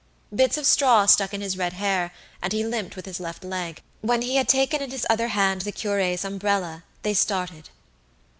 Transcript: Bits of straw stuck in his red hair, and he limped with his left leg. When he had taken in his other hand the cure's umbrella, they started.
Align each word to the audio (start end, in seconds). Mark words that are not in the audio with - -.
Bits 0.33 0.57
of 0.57 0.65
straw 0.65 1.05
stuck 1.05 1.31
in 1.31 1.41
his 1.41 1.59
red 1.59 1.73
hair, 1.73 2.11
and 2.41 2.53
he 2.53 2.63
limped 2.65 2.95
with 2.95 3.05
his 3.05 3.19
left 3.19 3.43
leg. 3.43 3.83
When 4.01 4.23
he 4.23 4.37
had 4.37 4.47
taken 4.49 4.81
in 4.81 4.89
his 4.89 5.05
other 5.11 5.27
hand 5.27 5.61
the 5.61 5.71
cure's 5.71 6.25
umbrella, 6.25 6.85
they 7.03 7.13
started. 7.13 7.69